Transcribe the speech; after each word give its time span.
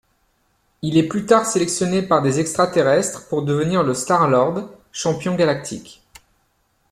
Il 0.81 0.97
est 0.97 1.07
plus 1.07 1.27
tard 1.27 1.45
sélectionné 1.45 2.01
par 2.01 2.23
des 2.23 2.39
extra-terrestres 2.39 3.27
pour 3.29 3.43
devenir 3.43 3.83
le 3.83 3.93
Star-Lord, 3.93 4.71
champion 4.91 5.35
galactique. 5.35 6.01